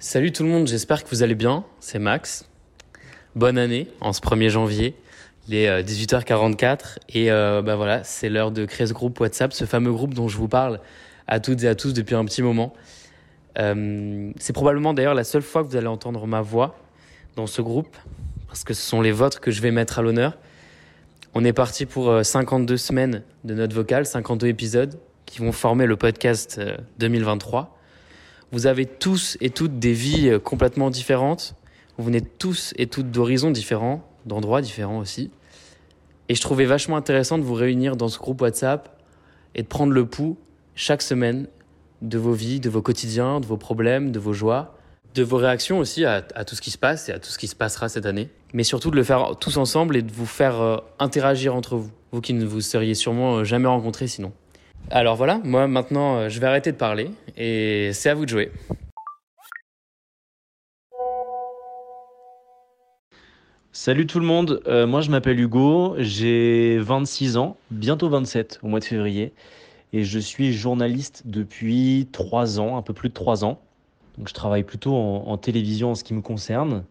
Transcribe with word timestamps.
Salut 0.00 0.30
tout 0.30 0.44
le 0.44 0.48
monde, 0.48 0.68
j'espère 0.68 1.02
que 1.02 1.08
vous 1.08 1.24
allez 1.24 1.34
bien. 1.34 1.64
C'est 1.80 1.98
Max. 1.98 2.48
Bonne 3.34 3.58
année 3.58 3.88
en 4.00 4.12
ce 4.12 4.20
1er 4.20 4.48
janvier. 4.48 4.94
Il 5.48 5.56
est 5.56 5.82
18h44 5.82 6.98
et 7.08 7.32
euh, 7.32 7.62
bah 7.62 7.74
voilà, 7.74 8.04
c'est 8.04 8.28
l'heure 8.28 8.52
de 8.52 8.64
créer 8.64 8.86
ce 8.86 8.92
groupe 8.92 9.18
WhatsApp, 9.18 9.52
ce 9.52 9.64
fameux 9.64 9.90
groupe 9.90 10.14
dont 10.14 10.28
je 10.28 10.36
vous 10.36 10.46
parle 10.46 10.78
à 11.26 11.40
toutes 11.40 11.64
et 11.64 11.68
à 11.68 11.74
tous 11.74 11.94
depuis 11.94 12.14
un 12.14 12.24
petit 12.24 12.42
moment. 12.42 12.74
Euh, 13.58 14.30
c'est 14.38 14.52
probablement 14.52 14.94
d'ailleurs 14.94 15.14
la 15.14 15.24
seule 15.24 15.42
fois 15.42 15.64
que 15.64 15.68
vous 15.68 15.76
allez 15.76 15.88
entendre 15.88 16.28
ma 16.28 16.42
voix 16.42 16.78
dans 17.34 17.48
ce 17.48 17.60
groupe 17.60 17.96
parce 18.46 18.62
que 18.62 18.74
ce 18.74 18.82
sont 18.82 19.00
les 19.00 19.10
vôtres 19.10 19.40
que 19.40 19.50
je 19.50 19.60
vais 19.60 19.72
mettre 19.72 19.98
à 19.98 20.02
l'honneur. 20.02 20.38
On 21.34 21.44
est 21.44 21.52
parti 21.52 21.86
pour 21.86 22.24
52 22.24 22.74
euh, 22.74 22.76
semaines 22.76 23.24
de 23.42 23.54
notes 23.54 23.72
vocales, 23.72 24.06
52 24.06 24.46
épisodes 24.46 25.00
qui 25.26 25.40
vont 25.40 25.50
former 25.50 25.86
le 25.86 25.96
podcast 25.96 26.60
2023. 27.00 27.77
Vous 28.52 28.66
avez 28.66 28.86
tous 28.86 29.36
et 29.40 29.50
toutes 29.50 29.78
des 29.78 29.92
vies 29.92 30.38
complètement 30.42 30.90
différentes. 30.90 31.54
Vous 31.98 32.04
venez 32.04 32.22
tous 32.22 32.72
et 32.76 32.86
toutes 32.86 33.10
d'horizons 33.10 33.50
différents, 33.50 34.08
d'endroits 34.24 34.62
différents 34.62 34.98
aussi. 34.98 35.30
Et 36.28 36.34
je 36.34 36.40
trouvais 36.40 36.64
vachement 36.64 36.96
intéressant 36.96 37.38
de 37.38 37.42
vous 37.42 37.54
réunir 37.54 37.96
dans 37.96 38.08
ce 38.08 38.18
groupe 38.18 38.40
WhatsApp 38.40 39.02
et 39.54 39.62
de 39.62 39.66
prendre 39.66 39.92
le 39.92 40.06
pouls 40.06 40.36
chaque 40.74 41.02
semaine 41.02 41.48
de 42.02 42.18
vos 42.18 42.32
vies, 42.32 42.60
de 42.60 42.70
vos 42.70 42.82
quotidiens, 42.82 43.40
de 43.40 43.46
vos 43.46 43.56
problèmes, 43.56 44.12
de 44.12 44.18
vos 44.18 44.32
joies, 44.32 44.76
de 45.14 45.22
vos 45.22 45.36
réactions 45.36 45.78
aussi 45.78 46.04
à, 46.04 46.22
tout 46.22 46.54
ce 46.54 46.60
qui 46.60 46.70
se 46.70 46.78
passe 46.78 47.08
et 47.08 47.12
à 47.12 47.18
tout 47.18 47.30
ce 47.30 47.38
qui 47.38 47.48
se 47.48 47.56
passera 47.56 47.88
cette 47.88 48.06
année. 48.06 48.28
Mais 48.52 48.62
surtout 48.62 48.90
de 48.90 48.96
le 48.96 49.02
faire 49.02 49.36
tous 49.40 49.56
ensemble 49.56 49.96
et 49.96 50.02
de 50.02 50.12
vous 50.12 50.26
faire 50.26 50.60
euh, 50.60 50.76
interagir 50.98 51.54
entre 51.54 51.76
vous, 51.76 51.90
vous 52.12 52.20
qui 52.20 52.34
ne 52.34 52.46
vous 52.46 52.60
seriez 52.60 52.94
sûrement 52.94 53.38
euh, 53.38 53.44
jamais 53.44 53.68
rencontrés 53.68 54.06
sinon. 54.06 54.32
Alors 54.90 55.16
voilà, 55.16 55.38
moi 55.44 55.66
maintenant 55.66 56.16
euh, 56.16 56.28
je 56.30 56.40
vais 56.40 56.46
arrêter 56.46 56.72
de 56.72 56.78
parler 56.78 57.10
et 57.36 57.90
c'est 57.92 58.08
à 58.08 58.14
vous 58.14 58.24
de 58.24 58.30
jouer. 58.30 58.50
Salut 63.70 64.06
tout 64.06 64.18
le 64.18 64.24
monde, 64.24 64.62
euh, 64.66 64.86
moi 64.86 65.02
je 65.02 65.10
m'appelle 65.10 65.38
Hugo, 65.38 65.94
j'ai 65.98 66.78
26 66.78 67.36
ans, 67.36 67.58
bientôt 67.70 68.08
27 68.08 68.60
au 68.62 68.68
mois 68.68 68.80
de 68.80 68.84
février, 68.84 69.34
et 69.92 70.04
je 70.04 70.18
suis 70.18 70.54
journaliste 70.54 71.22
depuis 71.26 72.08
3 72.10 72.58
ans, 72.58 72.78
un 72.78 72.82
peu 72.82 72.94
plus 72.94 73.10
de 73.10 73.14
3 73.14 73.44
ans. 73.44 73.60
Donc 74.16 74.28
je 74.28 74.34
travaille 74.34 74.64
plutôt 74.64 74.96
en, 74.96 75.36
télévision 75.36 75.90
en 75.90 75.94
ce 75.94 76.02
qui 76.02 76.14
me 76.14 76.22
concerne, 76.22 76.84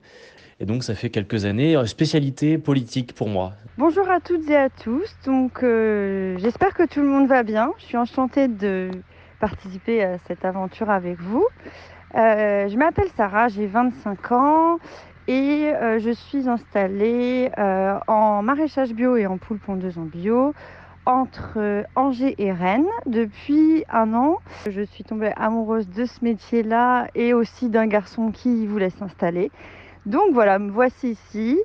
et 0.59 0.65
donc 0.65 0.83
ça 0.83 0.95
fait 0.95 1.09
quelques 1.09 1.45
années, 1.45 1.75
euh, 1.75 1.85
spécialité 1.85 2.57
politique 2.57 3.13
pour 3.13 3.29
moi. 3.29 3.53
Bonjour 3.77 4.09
à 4.09 4.19
toutes 4.19 4.49
et 4.49 4.55
à 4.55 4.69
tous, 4.69 5.15
donc 5.25 5.63
euh, 5.63 6.37
j'espère 6.39 6.73
que 6.73 6.87
tout 6.87 7.01
le 7.01 7.07
monde 7.07 7.27
va 7.27 7.43
bien, 7.43 7.71
je 7.77 7.85
suis 7.85 7.97
enchantée 7.97 8.47
de 8.47 8.89
participer 9.39 10.03
à 10.03 10.17
cette 10.27 10.45
aventure 10.45 10.89
avec 10.89 11.19
vous. 11.19 11.45
je 12.13 12.75
m'appelle 12.77 13.09
Sarah, 13.15 13.49
j'ai 13.49 13.67
25 13.67 14.31
ans 14.31 14.79
et 15.27 15.73
euh, 15.75 15.99
je 15.99 16.11
suis 16.11 16.47
installée 16.47 17.51
euh, 17.57 17.99
en 18.07 18.41
maraîchage 18.41 18.93
bio 18.93 19.17
et 19.17 19.27
en 19.27 19.37
poule 19.37 19.59
pondeuse 19.59 19.97
en 19.97 20.05
bio 20.05 20.53
entre 21.05 21.55
euh, 21.57 21.83
Angers 21.95 22.35
et 22.37 22.51
Rennes 22.51 22.87
depuis 23.05 23.83
un 23.89 24.13
an. 24.13 24.37
Je 24.69 24.81
suis 24.81 25.03
tombée 25.03 25.31
amoureuse 25.35 25.89
de 25.89 26.05
ce 26.05 26.23
métier-là 26.23 27.07
et 27.13 27.33
aussi 27.33 27.69
d'un 27.69 27.87
garçon 27.87 28.31
qui 28.31 28.65
voulait 28.65 28.89
s'installer. 28.89 29.51
Donc 30.07 30.33
voilà, 30.33 30.57
me 30.57 30.71
voici 30.71 31.11
ici, 31.11 31.59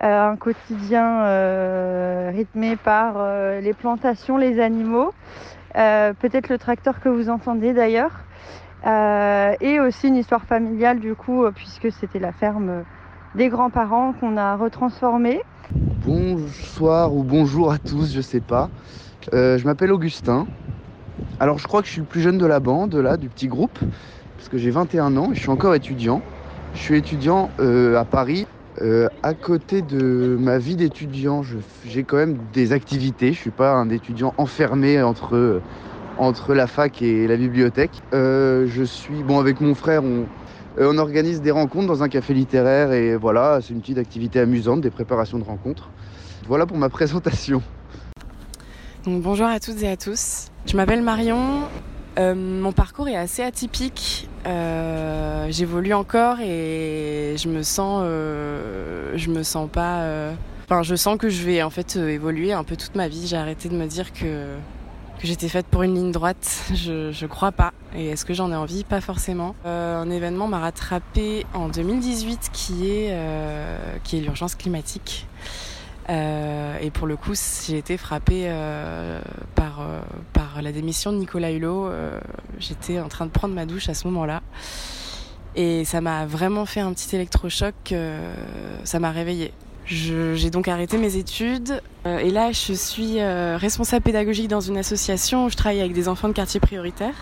un 0.00 0.36
quotidien 0.36 2.30
rythmé 2.30 2.76
par 2.76 3.14
les 3.60 3.74
plantations, 3.74 4.36
les 4.36 4.60
animaux, 4.60 5.12
peut-être 5.74 6.48
le 6.48 6.58
tracteur 6.58 7.00
que 7.00 7.08
vous 7.08 7.28
entendez 7.28 7.72
d'ailleurs, 7.72 8.12
et 9.60 9.80
aussi 9.80 10.06
une 10.06 10.14
histoire 10.14 10.44
familiale 10.44 11.00
du 11.00 11.16
coup, 11.16 11.44
puisque 11.52 11.90
c'était 11.90 12.20
la 12.20 12.30
ferme 12.30 12.84
des 13.34 13.48
grands-parents 13.48 14.12
qu'on 14.12 14.36
a 14.36 14.54
retransformés. 14.54 15.40
Bonsoir 16.06 17.12
ou 17.12 17.24
bonjour 17.24 17.72
à 17.72 17.78
tous, 17.78 18.14
je 18.14 18.20
sais 18.20 18.40
pas. 18.40 18.70
Euh, 19.34 19.58
je 19.58 19.64
m'appelle 19.64 19.92
Augustin. 19.92 20.46
Alors 21.40 21.58
je 21.58 21.66
crois 21.66 21.82
que 21.82 21.88
je 21.88 21.92
suis 21.92 22.00
le 22.00 22.06
plus 22.06 22.20
jeune 22.20 22.38
de 22.38 22.46
la 22.46 22.60
bande, 22.60 22.94
là, 22.94 23.16
du 23.16 23.28
petit 23.28 23.48
groupe, 23.48 23.78
parce 24.36 24.48
que 24.48 24.56
j'ai 24.56 24.70
21 24.70 25.16
ans 25.16 25.32
et 25.32 25.34
je 25.34 25.40
suis 25.40 25.50
encore 25.50 25.74
étudiant. 25.74 26.22
Je 26.74 26.80
suis 26.80 26.96
étudiant 26.96 27.50
euh, 27.60 27.96
à 27.96 28.04
Paris. 28.04 28.46
Euh, 28.80 29.08
à 29.22 29.34
côté 29.34 29.82
de 29.82 30.36
ma 30.38 30.58
vie 30.58 30.76
d'étudiant, 30.76 31.42
j'ai 31.84 32.04
quand 32.04 32.16
même 32.16 32.38
des 32.52 32.72
activités. 32.72 33.32
Je 33.32 33.38
suis 33.38 33.50
pas 33.50 33.72
un 33.72 33.90
étudiant 33.90 34.34
enfermé 34.38 35.02
entre, 35.02 35.60
entre 36.16 36.54
la 36.54 36.66
fac 36.66 37.02
et 37.02 37.26
la 37.26 37.36
bibliothèque. 37.36 38.02
je 38.12 38.82
suis, 38.84 39.22
bon, 39.24 39.40
avec 39.40 39.60
mon 39.60 39.74
frère, 39.74 40.04
on, 40.04 40.26
euh, 40.78 40.92
on 40.92 40.98
organise 40.98 41.40
des 41.40 41.50
rencontres 41.50 41.86
dans 41.86 42.02
un 42.02 42.08
café 42.08 42.34
littéraire 42.34 42.92
et 42.92 43.16
voilà, 43.16 43.58
c'est 43.60 43.72
une 43.72 43.80
petite 43.80 43.98
activité 43.98 44.38
amusante, 44.38 44.80
des 44.80 44.90
préparations 44.90 45.38
de 45.38 45.44
rencontres. 45.44 45.90
Voilà 46.46 46.66
pour 46.66 46.76
ma 46.76 46.88
présentation. 46.88 47.62
bonjour 49.06 49.46
à 49.46 49.58
toutes 49.58 49.82
et 49.82 49.88
à 49.88 49.96
tous. 49.96 50.48
Je 50.66 50.76
m'appelle 50.76 51.02
Marion. 51.02 51.62
Euh, 52.18 52.34
mon 52.34 52.72
parcours 52.72 53.08
est 53.08 53.16
assez 53.16 53.42
atypique. 53.42 54.28
Euh, 54.46 55.46
j'évolue 55.50 55.94
encore 55.94 56.40
et 56.40 57.36
je 57.38 57.48
me 57.48 57.62
sens, 57.62 58.02
je 58.04 59.30
me 59.30 59.42
sens 59.42 59.68
pas. 59.70 60.32
Enfin, 60.64 60.82
je 60.82 60.94
sens 60.94 61.16
que 61.16 61.28
je 61.28 61.42
vais 61.44 61.62
en 61.62 61.70
fait 61.70 61.96
évoluer 61.96 62.52
un 62.52 62.64
peu 62.64 62.76
toute 62.76 62.94
ma 62.94 63.08
vie. 63.08 63.26
J'ai 63.26 63.36
arrêté 63.36 63.68
de 63.68 63.74
me 63.74 63.86
dire 63.86 64.12
que 64.12 64.56
j'étais 65.22 65.48
faite 65.48 65.66
pour 65.66 65.82
une 65.82 65.94
ligne 65.94 66.12
droite. 66.12 66.64
Je, 66.74 67.12
je 67.12 67.26
crois 67.26 67.52
pas. 67.52 67.72
Et 67.96 68.08
est-ce 68.08 68.24
que 68.24 68.34
j'en 68.34 68.52
ai 68.52 68.56
envie? 68.56 68.84
Pas 68.84 69.00
forcément. 69.00 69.54
Euh, 69.66 70.00
un 70.00 70.10
événement 70.10 70.46
m'a 70.46 70.58
rattrapé 70.58 71.46
en 71.54 71.68
2018 71.68 72.50
qui 72.52 72.90
est, 72.90 73.08
euh, 73.10 73.96
qui 74.04 74.18
est 74.18 74.20
l'urgence 74.20 74.54
climatique. 74.54 75.26
Euh, 76.08 76.78
et 76.80 76.90
pour 76.90 77.06
le 77.06 77.16
coup, 77.16 77.32
j'ai 77.66 77.78
été 77.78 77.96
frappée 77.96 78.44
euh, 78.46 79.20
par, 79.54 79.80
euh, 79.80 80.00
par 80.32 80.62
la 80.62 80.72
démission 80.72 81.12
de 81.12 81.18
Nicolas 81.18 81.50
Hulot. 81.50 81.90
J'étais 82.58 83.00
en 83.00 83.08
train 83.08 83.26
de 83.26 83.30
prendre 83.30 83.54
ma 83.54 83.66
douche 83.66 83.88
à 83.88 83.94
ce 83.94 84.06
moment-là. 84.08 84.42
Et 85.54 85.84
ça 85.84 86.00
m'a 86.00 86.26
vraiment 86.26 86.66
fait 86.66 86.80
un 86.80 86.92
petit 86.92 87.14
électrochoc. 87.14 87.94
ça 88.84 88.98
m'a 88.98 89.10
réveillée. 89.10 89.52
J'ai 89.86 90.50
donc 90.50 90.68
arrêté 90.68 90.98
mes 90.98 91.16
études 91.16 91.80
et 92.04 92.30
là 92.30 92.52
je 92.52 92.74
suis 92.74 93.22
responsable 93.22 94.02
pédagogique 94.02 94.48
dans 94.48 94.60
une 94.60 94.76
association 94.76 95.46
où 95.46 95.48
je 95.48 95.56
travaille 95.56 95.80
avec 95.80 95.94
des 95.94 96.08
enfants 96.08 96.28
de 96.28 96.34
quartier 96.34 96.60
prioritaire. 96.60 97.14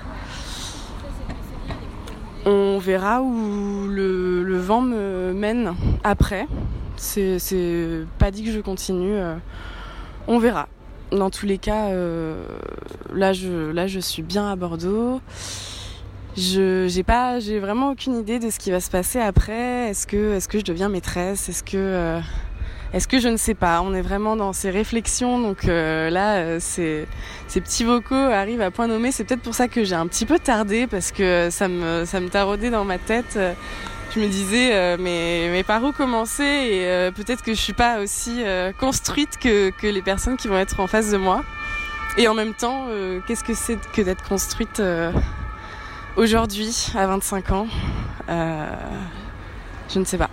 On 2.45 2.79
verra 2.79 3.23
où 3.23 3.89
le, 3.89 4.59
vent 4.59 4.81
me 4.81 5.33
mène 5.33 5.75
après. 6.05 6.47
C'est 6.97 8.05
pas 8.19 8.31
dit 8.31 8.45
que 8.45 8.51
je 8.51 8.61
continue. 8.61 9.17
Euh, 9.17 9.37
on 10.27 10.39
verra. 10.39 10.69
Dans 11.13 11.31
tous 11.31 11.47
les 11.47 11.59
cas, 11.59 11.91
là, 13.15 13.33
je, 13.33 13.71
là 13.71 13.87
je 13.87 14.01
suis 14.01 14.23
bien 14.23 14.51
à 14.51 14.57
Bordeaux. 14.57 15.21
Je 16.37 16.87
j'ai 16.89 17.05
pas 17.05 17.39
j'ai 17.39 17.61
vraiment 17.61 17.93
aucune 17.93 18.19
idée 18.19 18.39
de 18.39 18.51
ce 18.51 18.59
qui 18.59 18.73
va 18.73 18.81
se 18.81 18.91
passer 18.91 19.21
après. 19.21 19.89
Est-ce 19.89 20.07
que 20.07 20.35
est-ce 20.35 20.49
que 20.49 20.59
je 20.59 20.65
deviens 20.65 20.89
maîtresse? 20.89 21.49
Est-ce 21.49 21.63
que 21.63 22.21
est-ce 22.93 23.09
que 23.09 23.19
je 23.19 23.29
ne 23.29 23.37
sais 23.37 23.55
pas? 23.55 23.83
On 23.83 23.93
est 23.95 24.01
vraiment 24.01 24.37
dans 24.37 24.53
ces 24.53 24.71
réflexions, 24.71 25.41
donc 25.41 25.67
euh, 25.67 26.09
là, 26.09 26.37
euh, 26.37 26.59
ces, 26.61 27.07
petits 27.53 27.85
vocaux 27.85 28.15
arrivent 28.15 28.63
à 28.63 28.71
point 28.71 28.87
nommé. 28.87 29.11
C'est 29.11 29.25
peut-être 29.25 29.43
pour 29.43 29.55
ça 29.55 29.69
que 29.69 29.85
j'ai 29.85 29.95
un 29.95 30.07
petit 30.07 30.25
peu 30.25 30.39
tardé, 30.39 30.87
parce 30.87 31.11
que 31.11 31.49
ça 31.51 31.69
me, 31.69 32.05
ça 32.05 32.21
me 32.21 32.29
taraudait 32.29 32.71
dans 32.71 32.85
ma 32.85 32.99
tête. 32.99 33.39
Je 34.17 34.21
me 34.23 34.29
disais, 34.29 34.97
mais, 34.97 35.51
mais 35.53 35.63
par 35.63 35.85
où 35.85 35.93
commencer 35.93 36.43
Et 36.43 37.13
peut-être 37.13 37.43
que 37.43 37.53
je 37.53 37.61
suis 37.61 37.75
pas 37.75 38.01
aussi 38.01 38.43
construite 38.81 39.37
que, 39.39 39.69
que 39.69 39.87
les 39.87 40.01
personnes 40.01 40.39
qui 40.39 40.49
vont 40.49 40.57
être 40.57 40.81
en 40.81 40.87
face 40.87 41.11
de 41.11 41.19
moi. 41.19 41.45
Et 42.17 42.27
en 42.27 42.33
même 42.33 42.55
temps, 42.55 42.87
qu'est-ce 43.27 43.45
que 43.45 43.53
c'est 43.53 43.79
que 43.93 44.01
d'être 44.01 44.27
construite 44.27 44.83
aujourd'hui, 46.17 46.93
à 46.95 47.07
25 47.07 47.51
ans? 47.53 47.67
Je 48.29 49.99
ne 49.99 50.05
sais 50.07 50.17
pas. 50.17 50.26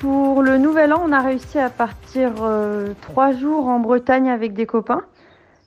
Pour 0.00 0.44
le 0.44 0.58
nouvel 0.58 0.92
an, 0.92 1.02
on 1.04 1.10
a 1.10 1.20
réussi 1.20 1.58
à 1.58 1.70
partir 1.70 2.30
euh, 2.42 2.92
trois 3.02 3.32
jours 3.32 3.66
en 3.66 3.80
Bretagne 3.80 4.30
avec 4.30 4.54
des 4.54 4.64
copains. 4.64 5.02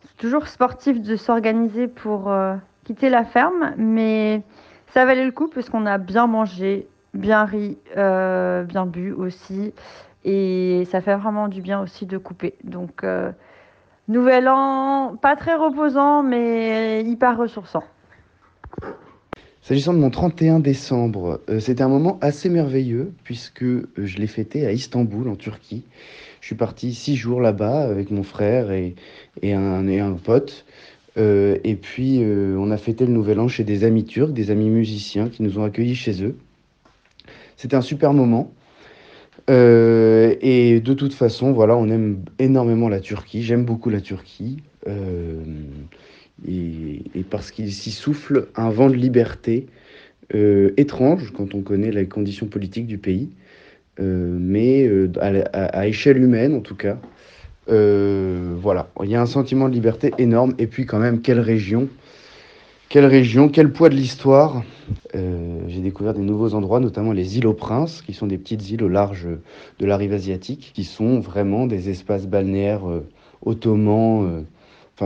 C'est 0.03 0.15
toujours 0.15 0.47
sportif 0.47 1.01
de 1.01 1.17
s'organiser 1.17 1.89
pour 1.89 2.31
euh, 2.31 2.55
quitter 2.85 3.09
la 3.09 3.25
ferme, 3.25 3.73
mais 3.75 4.41
ça 4.93 5.03
valait 5.03 5.25
le 5.25 5.33
coup 5.33 5.49
parce 5.49 5.69
qu'on 5.69 5.85
a 5.85 5.97
bien 5.97 6.27
mangé, 6.27 6.87
bien 7.13 7.43
ri, 7.43 7.77
euh, 7.97 8.63
bien 8.63 8.85
bu 8.85 9.11
aussi. 9.11 9.73
Et 10.23 10.87
ça 10.91 11.01
fait 11.01 11.15
vraiment 11.15 11.49
du 11.49 11.61
bien 11.61 11.81
aussi 11.81 12.05
de 12.05 12.17
couper. 12.17 12.55
Donc, 12.63 13.03
nouvel 14.07 14.47
an, 14.47 15.17
pas 15.21 15.35
très 15.35 15.55
reposant, 15.55 16.23
mais 16.23 17.03
hyper 17.03 17.37
ressourçant. 17.37 17.83
S'agissant 19.63 19.93
de 19.93 19.99
mon 19.99 20.09
31 20.09 20.59
décembre, 20.59 21.39
euh, 21.47 21.59
c'était 21.59 21.83
un 21.83 21.87
moment 21.87 22.17
assez 22.21 22.49
merveilleux 22.49 23.13
puisque 23.23 23.61
euh, 23.61 23.87
je 23.95 24.17
l'ai 24.17 24.25
fêté 24.25 24.65
à 24.65 24.71
Istanbul, 24.71 25.27
en 25.27 25.35
Turquie. 25.35 25.83
Je 26.39 26.47
suis 26.47 26.55
parti 26.55 26.95
six 26.95 27.15
jours 27.15 27.41
là-bas 27.41 27.83
avec 27.83 28.09
mon 28.09 28.23
frère 28.23 28.71
et, 28.71 28.95
un, 29.43 30.13
pote. 30.13 30.65
Euh, 31.17 31.59
et 31.63 31.75
puis, 31.75 32.19
on 32.25 32.71
a 32.71 32.77
fêté 32.77 33.05
le 33.05 33.11
Nouvel 33.11 33.39
An 33.39 33.47
chez 33.47 33.63
des 33.63 33.83
amis 33.83 34.05
turcs, 34.05 34.33
des 34.33 34.49
amis 34.49 34.71
musiciens 34.71 35.29
qui 35.29 35.43
nous 35.43 35.59
ont 35.59 35.63
accueillis 35.63 35.93
chez 35.93 36.23
eux. 36.23 36.35
C'était 37.55 37.75
un 37.75 37.81
super 37.81 38.13
moment. 38.13 38.51
Et 39.47 40.81
de 40.83 40.93
toute 40.95 41.13
façon, 41.13 41.51
voilà, 41.51 41.77
on 41.77 41.87
aime 41.89 42.25
énormément 42.39 42.89
la 42.89 42.99
Turquie. 42.99 43.43
J'aime 43.43 43.65
beaucoup 43.65 43.91
la 43.91 44.01
Turquie. 44.01 44.63
Et, 46.47 47.03
parce 47.29 47.51
qu'il 47.51 47.71
s'y 47.71 47.91
souffle 47.91 48.47
un 48.55 48.69
vent 48.69 48.89
de 48.89 48.95
liberté 48.95 49.67
euh, 50.33 50.71
étrange 50.77 51.31
quand 51.35 51.53
on 51.53 51.61
connaît 51.61 51.91
les 51.91 52.07
conditions 52.07 52.47
politiques 52.47 52.87
du 52.87 52.97
pays. 52.97 53.29
Euh, 53.99 54.37
mais 54.39 54.87
euh, 54.87 55.11
à, 55.19 55.87
échelle 55.87 56.17
humaine, 56.17 56.55
en 56.55 56.61
tout 56.61 56.75
cas. 56.75 56.97
Voilà, 57.67 58.89
il 59.01 59.09
y 59.09 59.15
a 59.15 59.21
un 59.21 59.25
sentiment 59.25 59.69
de 59.69 59.73
liberté 59.73 60.11
énorme. 60.17 60.53
Et 60.57 60.67
puis 60.67 60.85
quand 60.85 60.99
même, 60.99 61.21
quelle 61.21 61.39
région 61.39 61.87
Quelle 62.89 63.05
région 63.05 63.47
Quel 63.47 63.71
poids 63.71 63.87
de 63.87 63.95
l'histoire 63.95 64.63
J'ai 65.13 65.79
découvert 65.79 66.13
des 66.13 66.21
nouveaux 66.21 66.53
endroits, 66.53 66.81
notamment 66.81 67.13
les 67.13 67.37
îles 67.37 67.47
aux 67.47 67.53
Princes, 67.53 68.01
qui 68.01 68.13
sont 68.13 68.27
des 68.27 68.37
petites 68.37 68.69
îles 68.71 68.83
au 68.83 68.89
large 68.89 69.27
de 69.79 69.85
la 69.85 69.95
rive 69.95 70.11
asiatique, 70.11 70.71
qui 70.73 70.83
sont 70.83 71.21
vraiment 71.21 71.65
des 71.65 71.89
espaces 71.89 72.27
balnéaires 72.27 72.83
ottomans. 73.45 74.43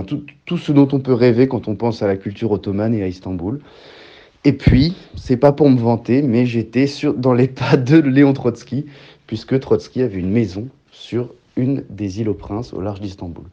Tout, 0.03 0.57
ce 0.57 0.71
dont 0.71 0.87
on 0.91 0.99
peut 0.99 1.13
rêver 1.13 1.47
quand 1.47 1.67
on 1.67 1.75
pense 1.75 2.01
à 2.01 2.07
la 2.07 2.17
culture 2.17 2.51
ottomane 2.51 2.93
et 2.93 3.03
à 3.03 3.07
Istanbul. 3.07 3.59
Et 4.43 4.53
puis, 4.53 4.95
c'est 5.15 5.37
pas 5.37 5.51
pour 5.51 5.69
me 5.69 5.79
vanter, 5.79 6.21
mais 6.21 6.45
j'étais 6.45 6.85
dans 7.17 7.33
les 7.33 7.47
pas 7.47 7.77
de 7.77 7.99
Léon 7.99 8.33
Trotsky, 8.33 8.85
puisque 9.25 9.59
Trotsky 9.59 10.01
avait 10.01 10.19
une 10.19 10.29
maison 10.29 10.67
sur 10.91 11.29
une 11.55 11.83
des 11.89 12.19
îles 12.19 12.29
aux 12.29 12.35
Princes 12.35 12.73
au 12.73 12.81
large 12.81 12.99
d'Istanbul. 12.99 13.45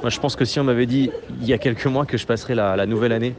Moi, 0.00 0.08
je 0.08 0.18
pense 0.18 0.36
que 0.36 0.46
si 0.46 0.58
on 0.58 0.64
m'avait 0.64 0.86
dit 0.86 1.10
il 1.40 1.46
y 1.46 1.52
a 1.52 1.58
quelques 1.58 1.86
mois 1.86 2.06
que 2.06 2.16
je 2.16 2.26
passerais 2.26 2.54
la, 2.54 2.86
nouvelle 2.86 3.12
année 3.12 3.34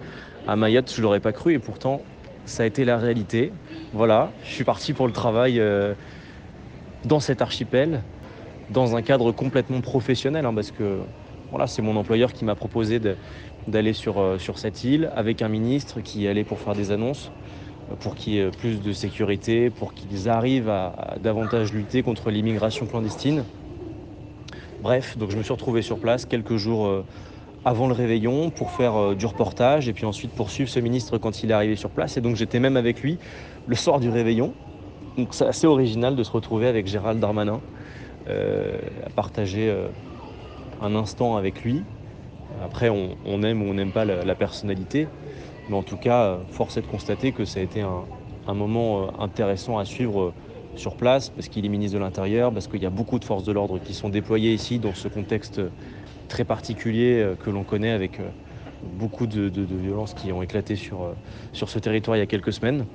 à 0.47 0.55
Mayotte, 0.55 0.93
je 0.95 1.01
l'aurais 1.01 1.19
pas 1.19 1.31
cru 1.31 1.53
et 1.53 1.59
pourtant, 1.59 2.01
ça 2.45 2.63
a 2.63 2.65
été 2.65 2.85
la 2.85 2.97
réalité. 2.97 3.51
Voilà, 3.93 4.31
je 4.43 4.51
suis 4.51 4.63
parti 4.63 4.93
pour 4.93 5.07
le 5.07 5.13
travail 5.13 5.59
euh, 5.59 5.93
dans 7.05 7.19
cet 7.19 7.41
archipel, 7.41 8.03
dans 8.69 8.95
un 8.95 9.01
cadre 9.01 9.31
complètement 9.31 9.81
professionnel, 9.81 10.45
hein, 10.45 10.53
parce 10.53 10.69
que 10.69 10.99
voilà, 11.51 11.67
c'est 11.67 11.81
mon 11.81 11.97
employeur 11.97 12.31
qui 12.31 12.45
m'a 12.45 12.55
proposé 12.55 12.99
d'aller 13.67 13.93
sur, 13.93 14.19
euh, 14.19 14.37
sur 14.39 14.57
cette 14.57 14.85
île 14.85 15.11
avec 15.13 15.41
un 15.41 15.49
ministre 15.49 15.99
qui 15.99 16.27
allait 16.27 16.45
pour 16.45 16.59
faire 16.59 16.73
des 16.73 16.91
annonces, 16.91 17.29
euh, 17.91 17.95
pour 17.97 18.15
qu'il 18.15 18.33
y 18.33 18.39
ait 18.39 18.49
plus 18.51 18.81
de 18.81 18.93
sécurité, 18.93 19.69
pour 19.69 19.93
qu'ils 19.93 20.29
arrivent 20.29 20.69
à, 20.69 21.15
davantage 21.19 21.73
lutter 21.73 22.03
contre 22.03 22.31
l'immigration 22.31 22.87
clandestine. 22.87 23.43
Bref, 24.81 25.17
donc 25.17 25.29
je 25.29 25.37
me 25.37 25.43
suis 25.43 25.51
retrouvé 25.51 25.81
sur 25.81 25.99
place 25.99 26.25
quelques 26.25 26.55
jours 26.55 26.87
euh, 26.87 27.05
avant 27.65 27.87
le 27.87 27.93
réveillon 27.93 28.49
pour 28.49 28.71
faire 28.71 29.13
du 29.13 29.25
reportage 29.25 29.87
et 29.89 29.93
puis 29.93 30.05
ensuite 30.05 30.31
poursuivre 30.31 30.69
ce 30.69 30.79
ministre 30.79 31.17
quand 31.17 31.43
il 31.43 31.51
est 31.51 31.53
arrivé 31.53 31.75
sur 31.75 31.89
place. 31.89 32.15
Et 32.15 32.21
donc 32.21 32.37
j'étais 32.37 32.59
même 32.59 32.77
avec 32.77 33.01
lui 33.01 33.19
le 33.67 33.75
soir 33.75 33.99
du 33.99 34.09
réveillon. 34.09 34.55
Donc 35.17 35.33
c'est 35.33 35.45
assez 35.45 35.67
original 35.67 36.15
de 36.15 36.23
se 36.23 36.31
retrouver 36.31 36.65
avec 36.65 36.87
Gérald 36.87 37.19
Darmanin, 37.19 37.61
à 38.25 39.09
partager 39.15 39.71
un 40.81 40.95
instant 40.95 41.37
avec 41.37 41.63
lui. 41.63 41.83
Après, 42.63 42.89
on, 42.89 43.43
aime 43.43 43.61
ou 43.61 43.65
on 43.65 43.73
n'aime 43.73 43.91
pas 43.91 44.05
la, 44.05 44.35
personnalité, 44.35 45.07
mais 45.69 45.75
en 45.75 45.83
tout 45.83 45.97
cas, 45.97 46.39
force 46.49 46.77
est 46.77 46.81
de 46.81 46.87
constater 46.87 47.31
que 47.31 47.45
ça 47.45 47.59
a 47.59 47.63
été 47.63 47.81
un, 47.81 48.53
moment 48.53 49.03
euh, 49.03 49.07
intéressant 49.19 49.77
à 49.77 49.85
suivre 49.85 50.21
euh, 50.21 50.33
sur 50.75 50.95
place, 50.95 51.29
parce 51.29 51.47
qu'il 51.47 51.65
est 51.65 51.69
ministre 51.69 51.97
de 51.97 52.03
l'Intérieur, 52.03 52.51
parce 52.51 52.67
qu'il 52.67 52.81
y 52.81 52.85
a 52.85 52.89
beaucoup 52.89 53.17
de 53.17 53.23
forces 53.23 53.45
de 53.45 53.51
l'ordre 53.53 53.79
qui 53.79 53.93
sont 53.93 54.09
déployées 54.09 54.53
ici 54.53 54.79
dans 54.79 54.93
ce 54.93 55.07
contexte 55.07 55.61
très 56.27 56.43
particulier 56.43 57.21
euh, 57.21 57.35
que 57.35 57.49
l'on 57.49 57.63
connaît 57.63 57.91
avec 57.91 58.19
beaucoup 58.83 59.27
de, 59.27 59.49
violences 59.63 60.13
qui 60.13 60.31
ont 60.33 60.41
éclaté 60.41 60.75
sur, 60.75 61.13
ce 61.53 61.79
territoire 61.79 62.17
il 62.17 62.19
y 62.19 62.23
a 62.23 62.27
quelques 62.27 62.51
semaines. 62.51 62.85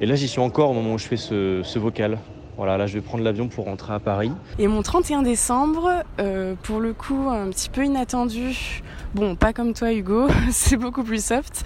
Et 0.00 0.06
là, 0.06 0.14
j'y 0.14 0.28
suis 0.28 0.40
encore 0.40 0.70
au 0.70 0.74
moment 0.74 0.94
où 0.94 0.98
je 0.98 1.06
fais 1.06 1.16
ce 1.16 1.78
vocal. 1.78 2.18
Voilà, 2.58 2.76
là, 2.76 2.88
je 2.88 2.94
vais 2.94 3.00
prendre 3.00 3.22
l'avion 3.22 3.46
pour 3.46 3.66
rentrer 3.66 3.94
à 3.94 4.00
Paris. 4.00 4.32
Et 4.58 4.66
mon 4.66 4.82
31 4.82 5.22
décembre, 5.22 6.02
euh, 6.18 6.56
pour 6.64 6.80
le 6.80 6.92
coup, 6.92 7.28
un 7.30 7.48
petit 7.50 7.70
peu 7.70 7.84
inattendu. 7.84 8.82
Bon, 9.14 9.36
pas 9.36 9.52
comme 9.52 9.74
toi, 9.74 9.92
Hugo, 9.92 10.26
c'est 10.50 10.76
beaucoup 10.76 11.04
plus 11.04 11.24
soft. 11.24 11.64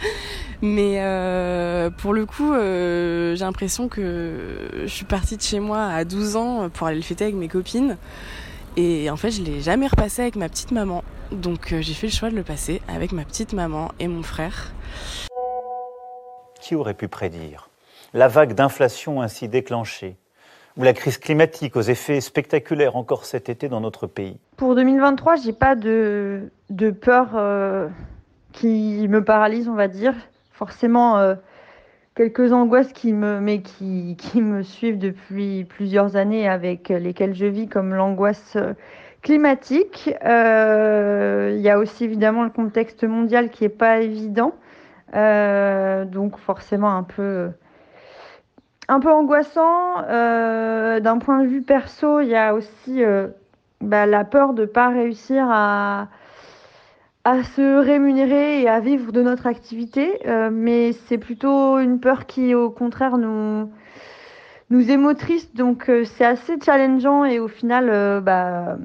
Mais 0.61 1.01
euh, 1.01 1.89
pour 1.89 2.13
le 2.13 2.27
coup, 2.27 2.53
euh, 2.53 3.35
j'ai 3.35 3.45
l'impression 3.45 3.89
que 3.89 4.69
je 4.83 4.87
suis 4.87 5.07
partie 5.07 5.39
de 5.39 5.43
chez 5.43 5.61
moi 5.61 5.87
à 5.87 6.05
12 6.05 6.37
ans 6.37 6.69
pour 6.69 6.87
aller 6.87 6.99
le 6.99 7.03
fêter 7.03 7.25
avec 7.25 7.37
mes 7.37 7.49
copines. 7.49 7.97
Et 8.77 9.09
en 9.09 9.17
fait, 9.17 9.31
je 9.31 9.43
l'ai 9.43 9.63
jamais 9.63 9.87
repassé 9.87 10.21
avec 10.21 10.37
ma 10.37 10.51
petite 10.51 10.73
maman. 10.73 11.03
Donc, 11.31 11.73
euh, 11.73 11.81
j'ai 11.81 11.95
fait 11.95 12.09
le 12.09 12.13
choix 12.13 12.29
de 12.29 12.37
le 12.37 12.43
passer 12.43 12.83
avec 12.87 13.13
ma 13.13 13.25
petite 13.25 13.55
maman 13.55 13.91
et 13.99 14.09
mon 14.09 14.23
frère. 14.23 14.73
Qui 16.61 16.75
aurait 16.75 16.95
pu 16.95 17.09
prédire 17.09 17.71
la 18.15 18.29
vague 18.29 18.53
d'inflation 18.53 19.23
ainsi 19.23 19.49
déclenchée 19.49 20.17
ou 20.77 20.83
la 20.83 20.93
crise 20.93 21.19
climatique 21.19 21.77
aux 21.77 21.83
effets 21.83 22.21
spectaculaires 22.21 22.97
encore 22.97 23.25
cet 23.25 23.49
été 23.49 23.69
dans 23.69 23.81
notre 23.81 24.07
pays 24.07 24.39
Pour 24.57 24.75
2023, 24.75 25.37
j'ai 25.37 25.53
pas 25.53 25.75
de, 25.75 26.51
peur 27.01 27.31
euh, 27.35 27.89
qui 28.53 29.07
me 29.09 29.23
paralyse, 29.23 29.69
on 29.69 29.75
va 29.75 29.89
dire. 29.89 30.15
Forcément, 30.53 31.19
euh, 31.19 31.35
quelques 32.15 32.53
angoisses 32.53 32.93
qui 32.93 33.13
me, 33.13 34.63
suivent 34.63 34.99
depuis 34.99 35.65
plusieurs 35.65 36.17
années, 36.17 36.49
avec 36.49 36.89
lesquelles 36.89 37.35
je 37.35 37.47
vis, 37.47 37.69
comme 37.69 37.95
l'angoisse 37.95 38.57
euh, 38.57 38.73
climatique. 39.21 40.07
Il 40.25 41.61
y 41.61 41.69
a 41.69 41.79
aussi 41.79 42.05
évidemment 42.05 42.45
le 42.45 42.51
contexte 42.51 43.05
mondial 43.05 43.51
qui 43.51 43.65
est 43.65 43.69
pas 43.69 44.01
évident. 44.01 44.55
Donc 45.13 46.39
forcément 46.39 46.97
un 46.97 47.03
peu 47.03 47.51
un 48.89 49.01
peu 49.01 49.11
angoissant. 49.11 50.03
Euh, 50.09 51.01
D'un 51.01 51.19
point 51.19 51.43
de 51.43 51.47
vue 51.49 51.63
perso, 51.63 52.21
il 52.21 52.29
y 52.29 52.37
a 52.37 52.55
aussi 52.55 53.03
euh, 53.03 53.29
bah, 53.81 54.07
la 54.07 54.25
peur 54.25 54.53
de 54.55 54.63
ne 54.63 54.67
pas 54.67 54.89
réussir 54.89 55.47
à, 55.49 56.09
à 57.25 57.43
se 57.45 57.79
rémunérer 57.79 58.61
et 58.63 58.69
à 58.69 58.81
vivre 58.81 59.13
de 59.13 59.23
notre 59.23 59.47
activité. 59.47 60.27
Euh, 60.27 60.51
mais 60.53 60.93
c'est 60.93 61.19
plutôt 61.19 61.79
une 61.79 62.01
peur 62.01 62.27
qui, 62.27 62.55
au 62.55 62.71
contraire, 62.71 63.19
nous, 63.19 63.71
nous 64.71 64.91
émotrice. 64.91 65.55
Donc 65.55 65.89
euh, 65.89 66.05
c'est 66.05 66.25
assez 66.25 66.55
challengeant 66.65 67.25
et 67.25 67.39
au 67.39 67.49
final, 67.49 68.21
bah, 68.23 68.77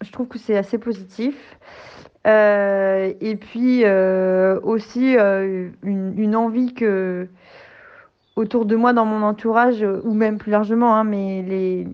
je 0.00 0.10
trouve 0.12 0.28
que 0.28 0.38
c'est 0.38 0.56
assez 0.56 0.78
positif. 0.78 1.36
Et 2.26 3.38
puis 3.40 3.84
aussi 4.62 5.16
une 5.82 6.36
envie 6.36 6.74
que 6.74 7.28
autour 8.40 8.64
de 8.64 8.76
moi, 8.76 8.92
dans 8.92 9.04
mon 9.04 9.22
entourage, 9.22 9.82
euh, 9.82 10.00
ou 10.04 10.14
même 10.14 10.38
plus 10.38 10.50
largement, 10.50 10.94
hein, 10.94 11.04
mais 11.04 11.42
les, 11.42 11.86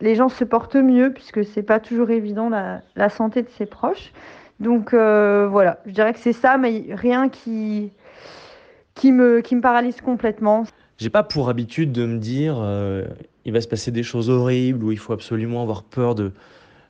les 0.00 0.14
gens 0.14 0.28
se 0.28 0.44
portent 0.44 0.76
mieux 0.76 1.12
puisque 1.12 1.44
c'est 1.44 1.62
pas 1.62 1.80
toujours 1.80 2.10
évident 2.10 2.48
la, 2.48 3.08
santé 3.08 3.42
de 3.42 3.48
ses 3.48 3.66
proches. 3.66 4.12
Donc 4.60 4.94
euh, 4.94 5.48
voilà, 5.50 5.80
je 5.86 5.92
dirais 5.92 6.12
que 6.12 6.20
c'est 6.20 6.32
ça, 6.32 6.58
mais 6.58 6.84
rien 6.90 7.28
qui, 7.28 7.90
qui, 8.94 9.12
me, 9.12 9.40
qui 9.40 9.56
me 9.56 9.60
paralyse 9.60 10.00
complètement. 10.00 10.64
J'ai 10.98 11.10
pas 11.10 11.24
pour 11.24 11.48
habitude 11.48 11.90
de 11.90 12.06
me 12.06 12.18
dire 12.18 12.56
euh, 12.60 13.04
il 13.44 13.52
va 13.52 13.60
se 13.60 13.66
passer 13.66 13.90
des 13.90 14.04
choses 14.04 14.30
horribles 14.30 14.84
ou 14.84 14.92
il 14.92 14.98
faut 14.98 15.12
absolument 15.12 15.62
avoir 15.62 15.82
peur 15.82 16.14
de, 16.14 16.32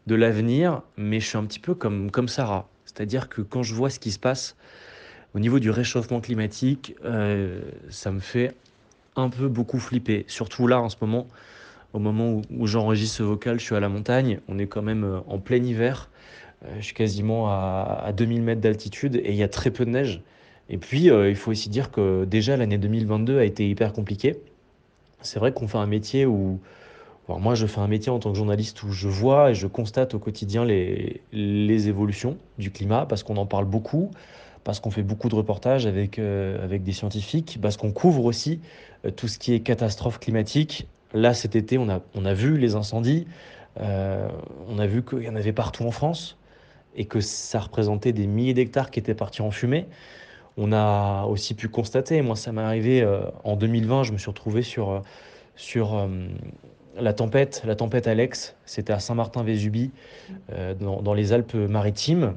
de 0.06 0.14
l'avenir, 0.14 0.82
mais 0.96 1.20
je 1.20 1.26
suis 1.26 1.38
un 1.38 1.44
petit 1.44 1.60
peu 1.60 1.74
comme, 1.74 2.10
comme 2.10 2.28
Sarah. 2.28 2.68
C'est-à-dire 2.84 3.28
que 3.28 3.40
quand 3.40 3.62
je 3.62 3.74
vois 3.74 3.90
ce 3.90 3.98
qui 3.98 4.12
se 4.12 4.18
passe 4.18 4.56
au 5.34 5.40
niveau 5.40 5.58
du 5.58 5.70
réchauffement 5.70 6.20
climatique, 6.20 6.94
euh, 7.04 7.60
ça 7.88 8.12
me 8.12 8.20
fait 8.20 8.54
un 9.16 9.28
peu 9.28 9.48
beaucoup 9.48 9.78
flipper. 9.78 10.24
Surtout 10.28 10.66
là 10.66 10.80
en 10.80 10.88
ce 10.88 10.96
moment, 11.00 11.26
au 11.92 11.98
moment 12.00 12.42
où, 12.50 12.66
j'enregistre 12.66 13.18
ce 13.18 13.22
vocal, 13.22 13.60
je 13.60 13.64
suis 13.64 13.74
à 13.76 13.80
la 13.80 13.88
montagne, 13.88 14.40
on 14.48 14.58
est 14.58 14.66
quand 14.66 14.82
même 14.82 15.04
euh, 15.04 15.20
en 15.28 15.38
plein 15.38 15.62
hiver, 15.62 16.10
Euh, 16.64 16.76
je 16.78 16.84
suis 16.86 16.94
quasiment 16.94 17.48
à, 17.48 18.02
à 18.06 18.12
2000 18.12 18.42
mètres 18.42 18.60
d'altitude 18.60 19.16
et 19.16 19.30
il 19.30 19.36
y 19.36 19.42
a 19.42 19.48
très 19.48 19.70
peu 19.70 19.84
de 19.84 19.90
neige. 19.90 20.22
Et 20.70 20.78
puis, 20.78 21.10
euh, 21.10 21.28
il 21.30 21.36
faut 21.36 21.50
aussi 21.50 21.68
dire 21.68 21.90
que 21.90 22.24
déjà 22.24 22.56
l'année 22.56 22.78
2022 22.78 23.38
a 23.38 23.44
été 23.44 23.68
hyper 23.68 23.92
compliquée. 23.92 24.36
C'est 25.22 25.38
vrai 25.40 25.52
qu'on 25.52 25.68
fait 25.68 25.78
un 25.78 25.86
métier 25.86 26.26
où, 26.26 26.60
alors 27.28 27.40
moi 27.40 27.54
je 27.54 27.66
fais 27.66 27.80
un 27.80 27.88
métier 27.88 28.12
en 28.12 28.18
tant 28.18 28.30
que 28.32 28.36
journaliste 28.38 28.82
où 28.82 28.90
je 28.92 29.08
vois 29.08 29.50
et 29.50 29.54
je 29.54 29.66
constate 29.66 30.14
au 30.14 30.18
quotidien 30.18 30.64
les 30.64 31.88
évolutions 31.88 32.38
du 32.58 32.70
climat 32.70 33.06
parce 33.06 33.22
qu'on 33.22 33.36
en 33.38 33.46
parle 33.46 33.66
beaucoup, 33.66 34.10
parce 34.64 34.80
qu'on 34.80 34.90
fait 34.90 35.02
beaucoup 35.02 35.28
de 35.28 35.34
reportages 35.34 35.86
avec, 35.86 36.18
euh, 36.18 36.62
avec 36.64 36.82
des 36.82 36.92
scientifiques, 36.92 37.58
parce 37.60 37.76
qu'on 37.76 37.92
couvre 37.92 38.24
aussi 38.24 38.60
euh, 39.04 39.10
tout 39.10 39.28
ce 39.28 39.38
qui 39.38 39.54
est 39.54 39.60
catastrophe 39.60 40.18
climatique. 40.18 40.88
Là 41.12 41.34
cet 41.34 41.54
été 41.54 41.78
on 41.78 41.88
a, 41.88 42.00
on 42.14 42.24
a 42.24 42.34
vu 42.34 42.58
les 42.58 42.74
incendies, 42.74 43.26
euh, 43.80 44.28
on 44.68 44.78
a 44.78 44.86
vu 44.86 45.04
qu'il 45.04 45.22
y 45.22 45.28
en 45.28 45.36
avait 45.36 45.52
partout 45.52 45.84
en 45.84 45.90
France 45.90 46.36
et 46.96 47.04
que 47.04 47.20
ça 47.20 47.60
représentait 47.60 48.12
des 48.12 48.26
milliers 48.26 48.54
d'hectares 48.54 48.90
qui 48.90 48.98
étaient 48.98 49.14
partis 49.14 49.42
en 49.42 49.50
fumée. 49.50 49.86
on 50.56 50.72
a 50.72 51.24
aussi 51.24 51.54
pu 51.54 51.68
constater, 51.68 52.22
moi 52.22 52.36
ça 52.36 52.52
m'est 52.52 52.62
arrivé 52.62 53.06
en 53.42 53.56
2020, 53.56 54.04
je 54.04 54.12
me 54.12 54.18
suis 54.18 54.30
retrouvé 54.30 54.62
sur, 54.62 55.02
sur 55.56 56.08
la 56.96 57.12
tempête, 57.12 57.62
la 57.66 57.74
tempête 57.74 58.06
Alex, 58.06 58.54
c'était 58.64 58.92
à 58.92 59.00
Saint-Martin-Vésubie, 59.00 59.90
dans, 60.78 61.02
dans, 61.02 61.14
les 61.14 61.32
Alpes-Maritimes. 61.32 62.34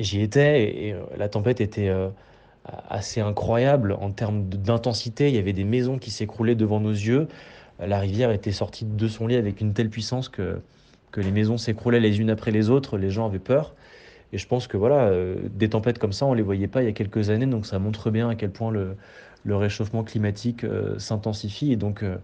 J'y 0.00 0.20
étais 0.22 0.62
et, 0.62 0.94
la 1.16 1.28
tempête 1.28 1.60
était 1.60 1.92
assez 2.64 3.20
incroyable 3.20 3.92
en 3.92 4.10
termes 4.10 4.48
d'intensité. 4.48 5.28
Il 5.28 5.34
y 5.34 5.38
avait 5.38 5.52
des 5.52 5.64
maisons 5.64 5.98
qui 5.98 6.10
s'écroulaient 6.10 6.54
devant 6.54 6.80
nos 6.80 6.90
yeux. 6.90 7.28
La 7.78 7.98
rivière 7.98 8.30
était 8.30 8.52
sortie 8.52 8.84
de 8.84 9.08
son 9.08 9.26
lit 9.26 9.36
avec 9.36 9.60
une 9.60 9.72
telle 9.72 9.90
puissance 9.90 10.28
que, 10.28 10.60
que 11.12 11.20
les 11.20 11.32
maisons 11.32 11.56
s'écroulaient 11.56 12.00
les 12.00 12.20
unes 12.20 12.30
après 12.30 12.50
les 12.50 12.70
autres. 12.70 12.98
Les 12.98 13.10
gens 13.10 13.26
avaient 13.26 13.38
peur. 13.38 13.74
Et 14.32 14.38
je 14.38 14.46
pense 14.46 14.66
que 14.66 14.76
voilà, 14.76 15.08
euh, 15.08 15.36
des 15.54 15.70
tempêtes 15.70 15.98
comme 15.98 16.12
ça, 16.12 16.26
on 16.26 16.32
ne 16.32 16.36
les 16.36 16.42
voyait 16.42 16.68
pas 16.68 16.82
il 16.82 16.86
y 16.86 16.88
a 16.88 16.92
quelques 16.92 17.30
années. 17.30 17.46
Donc 17.46 17.66
ça 17.66 17.78
montre 17.78 18.10
bien 18.10 18.28
à 18.28 18.34
quel 18.34 18.50
point 18.50 18.70
le, 18.70 18.96
le 19.44 19.56
réchauffement 19.56 20.04
climatique 20.04 20.64
euh, 20.64 20.98
s'intensifie. 20.98 21.72
Et 21.72 21.76
donc 21.76 22.02
euh, 22.02 22.16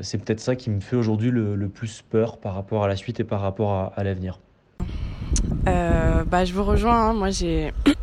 c'est 0.00 0.18
peut-être 0.18 0.40
ça 0.40 0.56
qui 0.56 0.70
me 0.70 0.80
fait 0.80 0.96
aujourd'hui 0.96 1.30
le, 1.30 1.68
plus 1.68 2.02
peur 2.02 2.38
par 2.38 2.54
rapport 2.54 2.84
à 2.84 2.88
la 2.88 2.96
suite 2.96 3.20
et 3.20 3.24
par 3.24 3.40
rapport 3.40 3.92
à, 3.96 4.04
l'avenir. 4.04 4.40
Bah, 5.64 6.44
je 6.44 6.52
vous 6.52 6.64
rejoins. 6.64 7.10
Hein. 7.10 7.12
Moi, 7.12 7.30
j'ai 7.30 7.72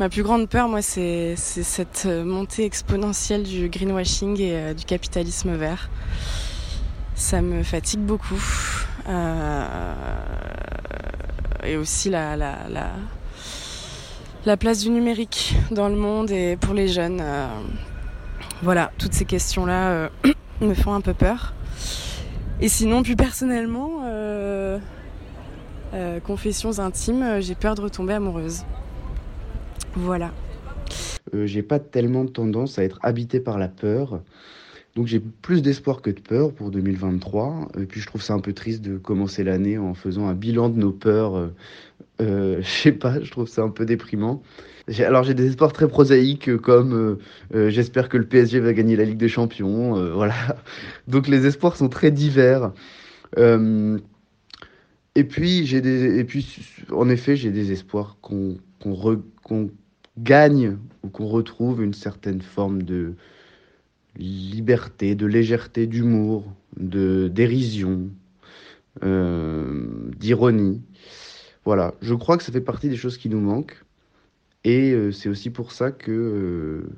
Ma 0.00 0.08
plus 0.08 0.22
grande 0.22 0.48
peur, 0.48 0.68
moi, 0.68 0.80
c'est 0.80 1.34
cette 1.34 2.04
euh, 2.06 2.24
montée 2.24 2.64
exponentielle 2.64 3.42
du 3.42 3.68
greenwashing 3.68 4.40
et 4.40 4.56
euh, 4.56 4.72
du 4.72 4.84
capitalisme 4.84 5.56
vert. 5.56 5.90
Ça 7.16 7.42
me 7.42 7.64
fatigue 7.64 7.98
beaucoup. 8.00 8.40
Euh, 9.08 9.94
et 11.64 11.76
aussi 11.76 12.10
la, 12.10 12.36
la, 12.36 12.58
la, 14.44 14.56
place 14.56 14.80
du 14.80 14.90
numérique 14.90 15.56
dans 15.72 15.88
le 15.88 15.96
monde 15.96 16.30
et 16.30 16.56
pour 16.56 16.74
les 16.74 16.86
jeunes. 16.86 17.22
voilà, 18.62 18.92
toutes 18.98 19.14
ces 19.14 19.24
questions-là 19.24 20.10
me 20.60 20.74
font 20.74 20.94
un 20.94 21.00
peu 21.00 21.14
peur. 21.14 21.54
Et 22.60 22.68
sinon, 22.68 23.02
plus 23.02 23.16
personnellement, 23.16 24.02
confessions 26.24 26.78
intimes, 26.78 27.40
j'ai 27.40 27.54
peur 27.54 27.74
de 27.74 27.82
retomber 27.82 28.14
amoureuse. 28.14 28.64
Voilà. 29.94 30.30
Euh, 31.34 31.46
j'ai 31.46 31.62
pas 31.62 31.78
tellement 31.78 32.26
tendance 32.26 32.78
à 32.78 32.84
être 32.84 32.98
habité 33.02 33.40
par 33.40 33.58
la 33.58 33.68
peur. 33.68 34.20
Donc 34.96 35.06
j'ai 35.06 35.20
plus 35.20 35.62
d'espoir 35.62 36.02
que 36.02 36.10
de 36.10 36.20
peur 36.20 36.52
pour 36.52 36.70
2023. 36.70 37.68
Et 37.80 37.84
puis 37.84 38.00
je 38.00 38.06
trouve 38.06 38.22
ça 38.22 38.34
un 38.34 38.40
peu 38.40 38.52
triste 38.52 38.82
de 38.82 38.96
commencer 38.96 39.44
l'année 39.44 39.78
en 39.78 39.94
faisant 39.94 40.26
un 40.26 40.34
bilan 40.34 40.68
de 40.68 40.78
nos 40.78 40.92
peurs. 40.92 41.36
Euh, 41.36 41.48
euh, 42.20 42.58
je 42.62 42.68
sais 42.68 42.92
pas, 42.92 43.20
je 43.20 43.30
trouve 43.30 43.48
ça 43.48 43.62
un 43.62 43.70
peu 43.70 43.84
déprimant. 43.84 44.42
Alors 45.00 45.22
j'ai 45.22 45.34
des 45.34 45.48
espoirs 45.48 45.74
très 45.74 45.86
prosaïques 45.86 46.56
comme 46.56 47.18
j'espère 47.52 48.08
que 48.08 48.16
le 48.16 48.24
PSG 48.24 48.58
va 48.58 48.72
gagner 48.72 48.96
la 48.96 49.04
Ligue 49.04 49.18
des 49.18 49.28
Champions. 49.28 49.92
voilà. 50.14 50.34
Donc 51.08 51.28
les 51.28 51.44
espoirs 51.44 51.76
sont 51.76 51.90
très 51.90 52.10
divers. 52.10 52.72
Et 55.18 55.24
puis 55.24 55.64
des, 55.64 56.18
et 56.20 56.24
puis 56.24 56.58
en 56.92 57.08
effet 57.08 57.34
j'ai 57.34 57.50
des 57.50 57.72
espoirs 57.72 58.18
qu'on 58.20 58.58
qu'on 58.80 59.70
gagne 60.16 60.78
ou 61.02 61.08
qu'on 61.08 61.26
retrouve 61.26 61.82
une 61.82 61.94
certaine 61.94 62.40
forme 62.40 62.82
de 62.82 63.14
liberté, 64.16 65.16
de 65.16 65.26
légèreté, 65.26 65.86
d'humour, 65.88 66.44
de 66.76 67.28
dérision, 67.28 68.10
euh, 69.02 69.88
d'ironie. 70.16 70.82
Voilà, 71.64 71.94
je 72.00 72.14
crois 72.14 72.36
que 72.36 72.44
ça 72.44 72.52
fait 72.52 72.60
partie 72.60 72.88
des 72.88 72.96
choses 72.96 73.18
qui 73.18 73.28
nous 73.28 73.40
manquent. 73.40 73.84
Et 74.64 74.92
euh, 74.92 75.10
c'est 75.12 75.28
aussi 75.28 75.50
pour 75.50 75.72
ça 75.72 75.90
que, 75.90 76.10
euh, 76.10 76.90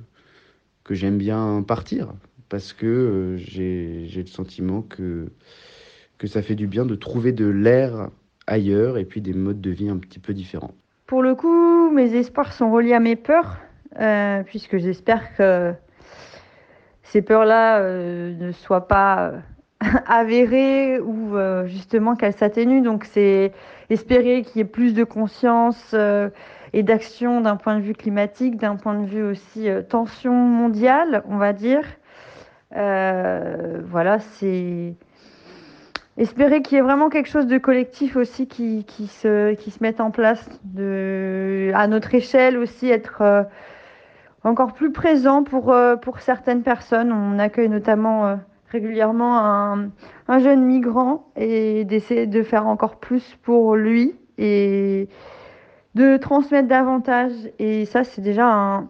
que 0.84 0.94
j'aime 0.94 1.18
bien 1.18 1.62
partir. 1.66 2.12
Parce 2.48 2.72
que 2.72 3.36
j'ai 3.38 4.08
le 4.14 4.26
sentiment 4.26 4.82
que, 4.82 5.30
que 6.20 6.26
ça 6.26 6.42
fait 6.42 6.54
du 6.54 6.66
bien 6.66 6.84
de 6.84 6.94
trouver 6.94 7.32
de 7.32 7.46
l'air 7.46 8.10
ailleurs 8.46 8.98
et 8.98 9.06
puis 9.06 9.22
des 9.22 9.32
modes 9.32 9.60
de 9.60 9.70
vie 9.70 9.88
un 9.88 9.96
petit 9.96 10.18
peu 10.18 10.34
différents. 10.34 10.74
Pour 11.06 11.22
le 11.22 11.34
coup, 11.34 11.90
mes 11.90 12.14
espoirs 12.14 12.52
sont 12.52 12.70
reliés 12.70 12.92
à 12.92 13.00
mes 13.00 13.16
peurs, 13.16 13.56
euh, 13.98 14.42
puisque 14.42 14.76
j'espère 14.76 15.34
que 15.34 15.72
ces 17.02 17.22
peurs-là 17.22 17.78
euh, 17.78 18.34
ne 18.34 18.52
soient 18.52 18.86
pas 18.86 19.30
euh, 19.30 19.38
avérées 20.06 21.00
ou 21.00 21.36
justement 21.64 22.14
qu'elles 22.16 22.34
s'atténuent. 22.34 22.82
Donc 22.82 23.06
c'est 23.06 23.52
espérer 23.88 24.42
qu'il 24.42 24.58
y 24.58 24.60
ait 24.60 24.68
plus 24.68 24.92
de 24.92 25.04
conscience 25.04 25.96
et 26.74 26.82
d'action 26.82 27.40
d'un 27.40 27.56
point 27.56 27.76
de 27.76 27.82
vue 27.82 27.94
climatique, 27.94 28.58
d'un 28.58 28.76
point 28.76 28.94
de 28.94 29.06
vue 29.06 29.22
aussi 29.22 29.68
tension 29.88 30.34
mondiale, 30.34 31.22
on 31.26 31.38
va 31.38 31.54
dire. 31.54 31.82
voilà, 32.72 34.18
c'est 34.18 34.94
espérer 36.20 36.60
qu'il 36.60 36.76
y 36.76 36.78
ait 36.78 36.82
vraiment 36.82 37.08
quelque 37.08 37.30
chose 37.30 37.46
de 37.46 37.56
collectif 37.56 38.14
aussi 38.14 38.46
qui, 38.46 38.84
qui, 38.84 39.06
se, 39.06 39.54
qui 39.54 39.70
se 39.70 39.82
mette 39.82 40.00
en 40.00 40.10
place 40.10 40.46
à 40.76 41.86
notre 41.86 42.14
échelle 42.14 42.58
aussi, 42.58 42.90
être 42.90 43.22
euh, 43.22 43.42
encore 44.44 44.74
plus 44.74 44.92
présent 44.92 45.42
pour, 45.42 45.72
euh, 45.72 45.96
pour 45.96 46.20
certaines 46.20 46.62
personnes. 46.62 47.10
On 47.10 47.38
accueille 47.38 47.70
notamment 47.70 48.26
euh, 48.26 48.36
régulièrement 48.68 49.38
un, 49.38 49.88
un, 50.28 50.38
jeune 50.40 50.62
migrant 50.62 51.26
et 51.36 51.86
d'essayer 51.86 52.26
de 52.26 52.42
faire 52.42 52.66
encore 52.66 52.96
plus 52.96 53.38
pour 53.42 53.74
lui 53.74 54.14
et 54.36 55.08
de 55.94 56.18
transmettre 56.18 56.68
davantage. 56.68 57.32
Et 57.58 57.86
ça, 57.86 58.04
c'est 58.04 58.20
déjà 58.20 58.82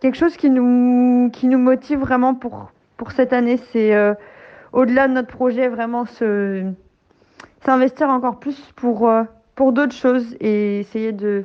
quelque 0.00 0.16
chose 0.16 0.38
qui 0.38 0.48
nous, 0.48 1.28
qui 1.34 1.48
nous 1.48 1.58
motive 1.58 1.98
vraiment 1.98 2.34
pour, 2.34 2.72
pour 2.96 3.12
cette 3.12 3.34
année. 3.34 3.58
C'est 3.72 3.94
au-delà 4.72 5.08
de 5.08 5.14
notre 5.14 5.28
projet, 5.28 5.68
vraiment 5.68 6.04
s'investir 7.64 8.08
encore 8.08 8.38
plus 8.38 8.58
pour, 8.76 9.08
euh, 9.08 9.24
pour 9.54 9.72
d'autres 9.72 9.94
choses 9.94 10.36
et 10.40 10.80
essayer 10.80 11.12
de, 11.12 11.44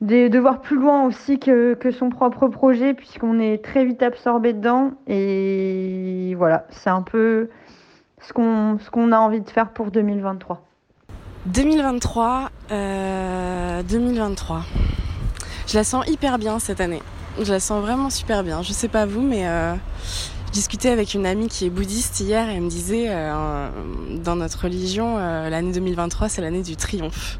de, 0.00 0.38
voir 0.38 0.60
plus 0.60 0.76
loin 0.76 1.04
aussi 1.04 1.38
que, 1.38 1.76
son 1.98 2.10
propre 2.10 2.48
projet, 2.48 2.94
puisqu'on 2.94 3.38
est 3.38 3.64
très 3.64 3.84
vite 3.84 4.02
absorbé 4.02 4.52
dedans. 4.52 4.92
Et 5.06 6.34
voilà, 6.36 6.66
c'est 6.70 6.90
un 6.90 7.02
peu 7.02 7.48
ce 8.20 8.32
qu'on 8.32 9.12
a 9.12 9.18
envie 9.18 9.40
de 9.40 9.50
faire 9.50 9.70
pour 9.70 9.90
2023. 9.90 10.62
2023, 11.46 12.50
euh, 12.70 13.82
2023. 13.82 14.62
Je 15.66 15.76
la 15.76 15.84
sens 15.84 16.06
hyper 16.08 16.38
bien 16.38 16.58
cette 16.58 16.80
année. 16.80 17.02
Je 17.40 17.52
la 17.52 17.60
sens 17.60 17.82
vraiment 17.82 18.10
super 18.10 18.44
bien. 18.44 18.62
Je 18.62 18.72
sais 18.72 18.88
pas 18.88 19.06
vous, 19.06 19.22
mais 19.22 19.48
euh, 19.48 19.74
discutais 20.52 20.90
avec 20.90 21.14
une 21.14 21.26
amie 21.26 21.48
qui 21.48 21.66
est 21.66 21.70
bouddhiste 21.70 22.20
hier 22.20 22.48
et 22.48 22.54
elle 22.54 22.60
me 22.60 22.68
disait, 22.68 23.06
euh, 23.08 23.70
dans 24.22 24.36
notre 24.36 24.64
religion, 24.64 25.16
euh, 25.18 25.48
l'année 25.48 25.72
2023, 25.72 26.28
c'est 26.28 26.42
l'année 26.42 26.62
du 26.62 26.76
triomphe. 26.76 27.38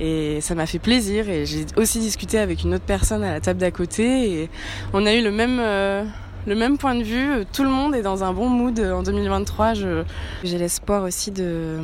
Et 0.00 0.40
ça 0.40 0.54
m'a 0.54 0.66
fait 0.66 0.80
plaisir 0.80 1.28
et 1.28 1.46
j'ai 1.46 1.66
aussi 1.76 2.00
discuté 2.00 2.38
avec 2.38 2.64
une 2.64 2.74
autre 2.74 2.84
personne 2.84 3.22
à 3.22 3.32
la 3.32 3.40
table 3.40 3.60
d'à 3.60 3.70
côté 3.70 4.42
et 4.42 4.50
on 4.92 5.06
a 5.06 5.14
eu 5.14 5.22
le 5.22 5.30
même, 5.30 5.58
euh, 5.60 6.04
le 6.46 6.54
même 6.56 6.78
point 6.78 6.96
de 6.96 7.04
vue. 7.04 7.44
Tout 7.52 7.62
le 7.62 7.68
monde 7.68 7.94
est 7.94 8.02
dans 8.02 8.24
un 8.24 8.32
bon 8.32 8.48
mood 8.48 8.80
en 8.80 9.02
2023. 9.02 9.74
J'ai 9.74 10.58
l'espoir 10.58 11.04
aussi 11.04 11.30
de 11.30 11.78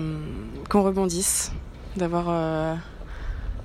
qu'on 0.69 0.83
rebondisse, 0.83 1.53
d'avoir 1.97 2.77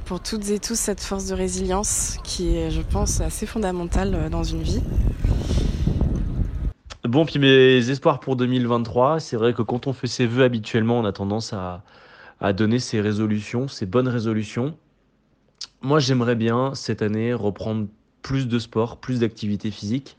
pour 0.06 0.20
toutes 0.20 0.50
et 0.50 0.60
tous 0.60 0.76
cette 0.76 1.02
force 1.02 1.26
de 1.26 1.34
résilience 1.34 2.18
qui 2.24 2.58
est, 2.58 2.70
je 2.70 2.82
pense, 2.82 3.22
assez 3.22 3.48
fondamentale 3.48 4.30
dans 4.30 4.44
une 4.44 4.62
vie. 4.62 4.82
Bon, 7.14 7.28
puis 7.28 7.38
mes 7.38 7.92
espoirs 7.92 8.20
pour 8.20 8.36
2023, 8.36 9.20
c'est 9.20 9.36
vrai 9.38 9.54
que 9.54 9.62
quand 9.62 9.86
on 9.86 9.94
fait 9.94 10.08
ses 10.08 10.26
vœux 10.26 10.44
habituellement, 10.44 10.98
on 10.98 11.06
a 11.06 11.12
tendance 11.12 11.54
à, 11.54 11.84
donner 12.54 12.80
ses 12.80 13.02
résolutions, 13.02 13.68
ses 13.68 13.86
bonnes 13.86 14.08
résolutions. 14.08 14.76
Moi, 15.84 16.00
j'aimerais 16.00 16.34
bien 16.34 16.74
cette 16.74 17.04
année 17.04 17.32
reprendre 17.32 17.88
plus 18.24 18.48
de 18.48 18.58
sport, 18.58 18.98
plus 18.98 19.20
d'activité 19.20 19.70
physique, 19.70 20.18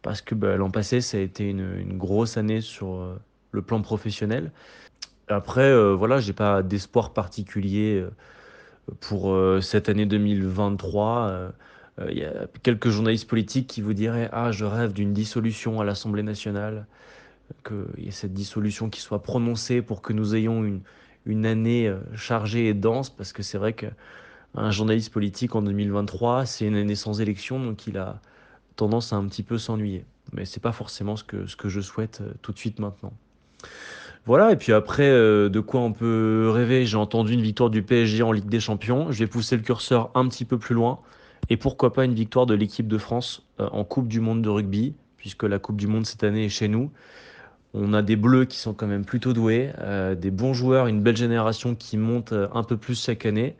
parce 0.00 0.22
que 0.22 0.34
bah, 0.34 0.56
l'an 0.56 0.70
passé, 0.70 1.02
ça 1.02 1.18
a 1.18 1.20
été 1.20 1.50
une, 1.50 1.98
grosse 1.98 2.38
année 2.38 2.62
sur 2.62 2.94
euh, 2.94 3.20
le 3.50 3.60
plan 3.60 3.82
professionnel. 3.82 4.52
Après, 5.28 5.68
euh, 5.68 5.94
voilà, 5.94 6.18
j'ai 6.18 6.32
pas 6.32 6.62
d'espoir 6.62 7.12
particulier 7.12 8.00
euh, 8.00 8.10
pour 9.00 9.36
cette 9.62 9.90
année 9.90 10.06
2023. 10.06 11.52
Euh, 11.98 12.08
il 12.10 12.18
y 12.18 12.24
a 12.24 12.46
quelques 12.62 12.88
journalistes 12.88 13.28
politiques 13.28 13.66
qui 13.66 13.82
vous 13.82 13.94
diraient 13.94 14.28
Ah, 14.32 14.52
je 14.52 14.64
rêve 14.64 14.92
d'une 14.92 15.12
dissolution 15.12 15.80
à 15.80 15.84
l'Assemblée 15.84 16.22
nationale, 16.22 16.86
qu'il 17.66 18.04
y 18.04 18.08
ait 18.08 18.12
cette 18.12 18.32
dissolution 18.32 18.88
qui 18.88 19.00
soit 19.00 19.22
prononcée 19.22 19.82
pour 19.82 20.00
que 20.02 20.12
nous 20.12 20.34
ayons 20.34 20.64
une, 20.64 20.80
une 21.26 21.44
année 21.46 21.88
euh, 21.88 21.98
chargée 22.14 22.68
et 22.68 22.74
dense, 22.74 23.10
parce 23.10 23.32
que 23.32 23.42
c'est 23.42 23.58
vrai 23.58 23.74
qu'un 23.74 24.70
journaliste 24.70 25.12
politique 25.12 25.54
en 25.54 25.62
2023, 25.62 26.46
c'est 26.46 26.66
une 26.66 26.76
année 26.76 26.94
sans 26.94 27.20
élection, 27.20 27.62
donc 27.62 27.86
il 27.86 27.98
a 27.98 28.20
tendance 28.76 29.12
à 29.12 29.16
un 29.16 29.26
petit 29.26 29.42
peu 29.42 29.58
s'ennuyer. 29.58 30.04
Mais 30.32 30.46
c'est 30.46 30.62
pas 30.62 30.72
forcément 30.72 31.16
ce 31.16 31.24
que, 31.24 31.46
ce 31.46 31.56
que 31.56 31.68
je 31.68 31.80
souhaite 31.80 32.22
euh, 32.22 32.32
tout 32.40 32.52
de 32.52 32.58
suite 32.58 32.78
maintenant. 32.78 33.12
Voilà, 34.24 34.52
et 34.52 34.56
puis 34.56 34.72
après, 34.72 35.10
de 35.10 35.60
quoi 35.60 35.80
on 35.80 35.92
peut 35.92 36.48
rêver? 36.54 36.86
J'ai 36.86 36.96
entendu 36.96 37.32
une 37.32 37.42
victoire 37.42 37.70
du 37.70 37.82
PSG 37.82 38.22
en 38.22 38.30
Ligue 38.30 38.48
des 38.48 38.60
Champions. 38.60 39.10
Je 39.10 39.18
vais 39.18 39.26
pousser 39.26 39.56
le 39.56 39.62
curseur 39.62 40.12
un 40.14 40.28
petit 40.28 40.44
peu 40.44 40.58
plus 40.58 40.76
loin. 40.76 41.00
Et 41.48 41.56
pourquoi 41.56 41.92
pas 41.92 42.04
une 42.04 42.14
victoire 42.14 42.46
de 42.46 42.54
l'équipe 42.54 42.88
de 42.88 42.98
France 42.98 43.46
en 43.58 43.84
Coupe 43.84 44.08
du 44.08 44.20
Monde 44.20 44.42
de 44.42 44.48
rugby, 44.48 44.94
puisque 45.16 45.42
la 45.42 45.58
Coupe 45.58 45.76
du 45.76 45.86
Monde 45.86 46.06
cette 46.06 46.24
année 46.24 46.46
est 46.46 46.48
chez 46.48 46.68
nous. 46.68 46.90
On 47.74 47.94
a 47.94 48.02
des 48.02 48.16
bleus 48.16 48.44
qui 48.44 48.58
sont 48.58 48.74
quand 48.74 48.86
même 48.86 49.04
plutôt 49.04 49.32
doués, 49.32 49.70
des 50.18 50.30
bons 50.30 50.54
joueurs, 50.54 50.86
une 50.86 51.00
belle 51.00 51.16
génération 51.16 51.74
qui 51.74 51.96
monte 51.96 52.32
un 52.32 52.62
peu 52.62 52.76
plus 52.76 53.02
chaque 53.02 53.26
année. 53.26 53.56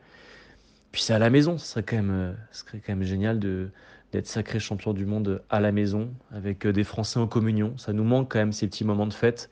Puis 0.91 1.01
c'est 1.01 1.13
à 1.13 1.19
la 1.19 1.29
maison, 1.29 1.57
ce 1.57 1.65
serait 1.65 1.83
quand 1.83 1.97
même, 1.97 3.03
génial 3.03 3.39
d'être 3.39 4.27
sacré 4.27 4.59
champion 4.59 4.93
du 4.93 5.05
monde 5.05 5.41
à 5.49 5.59
la 5.59 5.71
maison, 5.71 6.11
avec 6.31 6.67
des 6.67 6.83
Français 6.83 7.19
en 7.19 7.27
communion. 7.27 7.75
Ça 7.77 7.93
nous 7.93 8.03
manque 8.03 8.31
quand 8.31 8.39
même 8.39 8.53
ces 8.53 8.67
petits 8.67 8.85
moments 8.85 9.07
de 9.07 9.13
fête. 9.13 9.49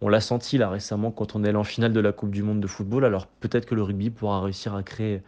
On 0.00 0.08
l'a 0.08 0.20
senti 0.20 0.58
là 0.58 0.70
récemment 0.70 1.10
quand 1.10 1.34
on 1.34 1.42
est 1.42 1.48
allé 1.48 1.56
en 1.56 1.64
finale 1.64 1.92
de 1.92 2.00
la 2.00 2.12
Coupe 2.12 2.30
du 2.30 2.42
Monde 2.42 2.60
de 2.60 2.66
football. 2.66 3.04
Alors 3.04 3.26
peut-être 3.26 3.66
que 3.66 3.74
le 3.74 3.82
rugby 3.82 4.10
pourra 4.10 4.40
réussir 4.40 4.74
à 4.74 4.82
créer 4.82 5.22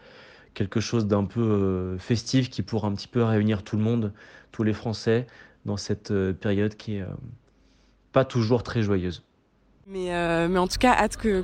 quelque 0.54 0.80
chose 0.80 1.06
d'un 1.06 1.24
peu 1.24 1.40
euh, 1.40 1.98
festif 1.98 2.50
qui 2.50 2.62
pourra 2.62 2.88
un 2.88 2.94
petit 2.94 3.08
peu 3.08 3.22
réunir 3.22 3.62
tout 3.62 3.76
le 3.76 3.82
monde, 3.82 4.12
tous 4.52 4.62
les 4.62 4.72
Français, 4.72 5.26
dans 5.64 5.76
cette 5.76 6.10
euh, 6.10 6.32
période 6.32 6.76
qui 6.76 6.96
est 6.96 7.02
euh, 7.02 7.06
pas 8.12 8.24
toujours 8.24 8.62
très 8.62 8.82
joyeuse. 8.82 9.22
Mais, 9.86 10.48
mais 10.48 10.58
en 10.58 10.68
tout 10.68 10.76
cas, 10.78 10.92
hâte 10.92 11.16
que, 11.16 11.42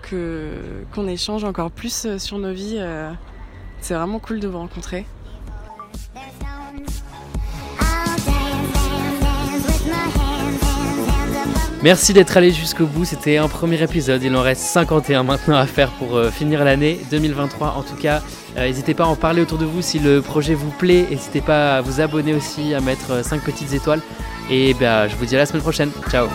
qu'on 0.95 1.09
échange 1.09 1.45
encore 1.45 1.71
plus 1.71 2.19
sur 2.19 2.37
nos 2.37 2.53
vies. 2.53 2.79
c'est 3.81 3.95
vraiment 3.95 4.19
cool 4.19 4.39
de 4.39 4.47
vous 4.47 4.59
rencontrer. 4.59 5.07
Merci 11.85 12.15
d'être 12.15 12.35
allé 12.39 12.51
jusqu'au 12.51 12.87
bout, 12.87 13.05
c'était 13.05 13.37
un 13.37 13.47
premier 13.47 13.83
épisode, 13.83 14.23
il 14.23 14.35
en 14.35 14.41
reste 14.41 14.63
51 14.63 15.23
maintenant 15.23 15.59
à 15.59 15.67
faire 15.67 15.91
pour 15.91 16.17
euh, 16.17 16.31
finir 16.31 16.65
l'année 16.65 16.99
2023 17.11 17.75
en 17.77 17.83
tout 17.83 17.95
cas. 17.97 18.23
Euh, 18.57 18.67
n'hésitez 18.67 18.95
pas 18.95 19.05
à 19.05 19.09
en 19.09 19.17
parler 19.17 19.43
autour 19.43 19.59
de 19.59 19.67
vous 19.67 19.83
si 19.83 19.99
le 19.99 20.23
projet 20.23 20.55
vous 20.55 20.71
plaît, 20.71 21.07
n'hésitez 21.11 21.43
pas 21.43 21.77
à 21.77 21.81
vous 21.83 22.01
abonner 22.01 22.33
aussi, 22.33 22.73
à 22.73 22.81
mettre 22.81 23.23
5 23.23 23.37
euh, 23.37 23.45
petites 23.45 23.75
étoiles. 23.75 24.01
Et 24.51 24.73
ben, 24.73 25.09
je 25.09 25.17
vous 25.17 25.27
dis 25.27 25.35
à 25.35 25.39
la 25.41 25.45
semaine 25.45 25.61
prochaine, 25.61 25.91
ciao 26.11 26.27